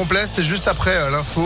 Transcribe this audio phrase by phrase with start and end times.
[0.00, 1.44] Complet, c'est juste après euh, l'info.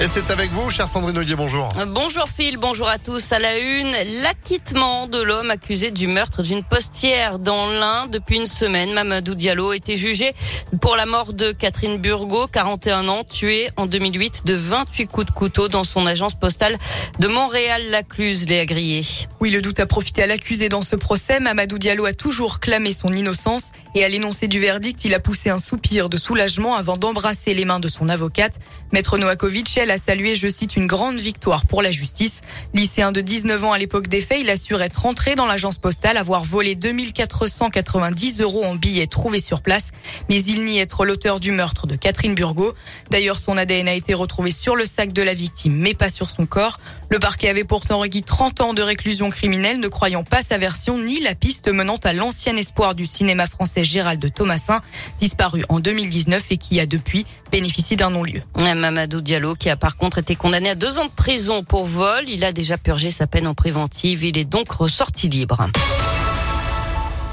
[0.00, 1.68] Et c'est avec vous, cher Sandrine Ollier, bonjour.
[1.88, 3.32] Bonjour Phil, bonjour à tous.
[3.32, 3.90] À la une,
[4.22, 8.92] l'acquittement de l'homme accusé du meurtre d'une postière dans l'Ain depuis une semaine.
[8.92, 10.34] Mamadou Diallo a été jugé
[10.80, 15.32] pour la mort de Catherine Burgot, 41 ans, tuée en 2008 de 28 coups de
[15.32, 16.78] couteau dans son agence postale
[17.18, 19.02] de Montréal-Lacluse, Léa Grillé.
[19.42, 21.40] Oui, le doute a profité à l'accusé dans ce procès.
[21.40, 25.48] Mamadou Diallo a toujours clamé son innocence et à l'énoncé du verdict, il a poussé
[25.48, 28.60] un soupir de soulagement avant d'embrasser les mains de son avocate.
[28.92, 32.42] Maître Noakovic, elle a salué, je cite, une grande victoire pour la justice.
[32.74, 36.18] Lycéen de 19 ans à l'époque des faits, il assure être rentré dans l'agence postale,
[36.18, 39.90] avoir volé 2490 euros en billets trouvés sur place,
[40.28, 42.74] mais il nie être l'auteur du meurtre de Catherine Burgot.
[43.10, 46.30] D'ailleurs, son ADN a été retrouvé sur le sac de la victime, mais pas sur
[46.30, 46.78] son corps.
[47.08, 50.98] Le parquet avait pourtant requis 30 ans de réclusion criminelle, ne croyant pas sa version
[50.98, 54.80] ni la piste menant à l'ancien espoir du cinéma français Gérald Thomasin,
[55.18, 58.42] disparu en 2019 et qui a depuis bénéficié d'un non-lieu.
[58.58, 62.24] Mamadou Diallo qui a par contre été condamné à deux ans de prison pour vol.
[62.28, 64.24] Il a déjà purgé sa peine en préventive.
[64.24, 65.66] Il est donc ressorti libre.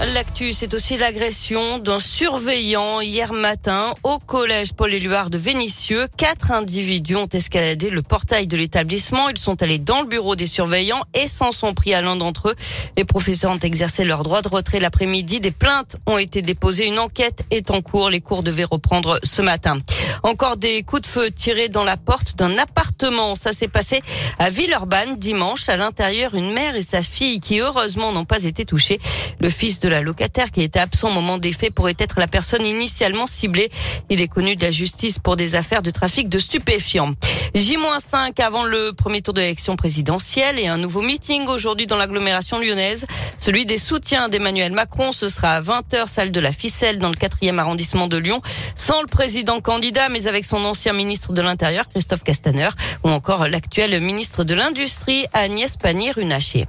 [0.00, 6.06] L'actu, c'est aussi l'agression d'un surveillant hier matin au collège Paul-Éluard de Vénissieux.
[6.16, 9.28] Quatre individus ont escaladé le portail de l'établissement.
[9.28, 12.50] Ils sont allés dans le bureau des surveillants et s'en sont pris à l'un d'entre
[12.50, 12.54] eux.
[12.96, 15.40] Les professeurs ont exercé leur droit de retrait l'après-midi.
[15.40, 16.86] Des plaintes ont été déposées.
[16.86, 18.08] Une enquête est en cours.
[18.08, 19.78] Les cours devaient reprendre ce matin.
[20.22, 23.34] Encore des coups de feu tirés dans la porte d'un appartement.
[23.34, 24.02] Ça s'est passé
[24.38, 25.68] à Villeurbanne dimanche.
[25.68, 29.00] À l'intérieur, une mère et sa fille qui heureusement n'ont pas été touchées.
[29.40, 32.26] Le fils de la locataire qui était absent au moment des faits pourrait être la
[32.26, 33.70] personne initialement ciblée.
[34.08, 37.14] Il est connu de la justice pour des affaires de trafic de stupéfiants.
[37.54, 42.58] J-5 avant le premier tour de l'élection présidentielle et un nouveau meeting aujourd'hui dans l'agglomération
[42.58, 43.06] lyonnaise.
[43.38, 45.12] Celui des soutiens d'Emmanuel Macron.
[45.12, 48.42] Ce sera à 20h, salle de la Ficelle dans le 4e arrondissement de Lyon.
[48.76, 52.68] Sans le président candidat, mais avec son ancien ministre de l'Intérieur, Christophe Castaner,
[53.04, 56.66] ou encore l'actuel ministre de l'Industrie, Agnès Pannier-Runacher.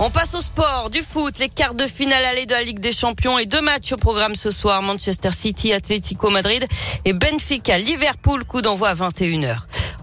[0.00, 2.90] On passe au sport, du foot, les quarts de finale aller de la Ligue des
[2.92, 4.82] Champions et deux matchs au programme ce soir.
[4.82, 6.66] Manchester City, Atlético Madrid
[7.04, 9.56] et Benfica, Liverpool, coup d'envoi à 21h.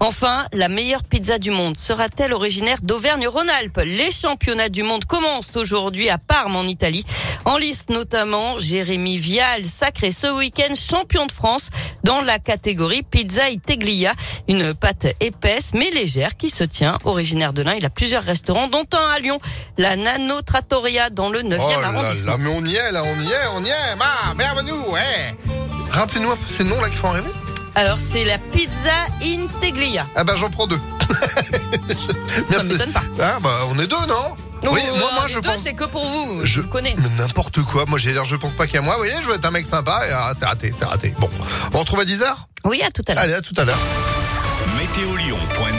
[0.04, 3.82] Enfin, la meilleure pizza du monde sera-t-elle originaire d'Auvergne-Rhône-Alpes?
[3.86, 7.04] Les championnats du monde commencent aujourd'hui à Parme en Italie.
[7.44, 11.68] En liste notamment Jérémy Vial, sacré ce week-end champion de France
[12.02, 14.12] dans la catégorie pizza Teglia.
[14.48, 16.98] Une pâte épaisse mais légère qui se tient.
[17.04, 19.38] Originaire de l'Ain, il a plusieurs restaurants dont un à Lyon,
[19.78, 22.32] la Nano Trattoria dans le 9e Oh là arrondissement.
[22.32, 23.96] là, mais on y est là, on y est, on y est.
[23.96, 25.36] Bah, bienvenue, ouais.
[25.90, 27.30] Rappelez-nous un peu ces noms là qu'il faut arriver.
[27.74, 28.90] Alors c'est la pizza
[29.22, 30.06] Integlia.
[30.14, 30.78] Ah bah j'en prends deux.
[32.52, 33.02] Ça m'étonne pas.
[33.20, 34.36] Ah bah on est deux, non?
[34.64, 35.58] Oui, moi, moi les je deux, pense.
[35.64, 36.40] c'est que pour vous.
[36.42, 36.94] Je Je vous connais.
[36.96, 37.84] Mais N'importe quoi.
[37.88, 38.94] Moi j'ai l'air, je pense pas qu'à moi.
[38.94, 40.06] Vous voyez, je veux être un mec sympa.
[40.08, 41.14] Et, ah, c'est raté, c'est raté.
[41.18, 41.28] Bon,
[41.74, 42.26] on retrouve à 10h
[42.64, 43.22] Oui, à tout à l'heure.
[43.24, 43.78] Allez, à tout à l'heure.
[44.78, 45.72] Météolion.net